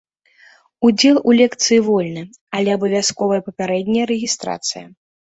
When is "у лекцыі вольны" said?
1.31-2.23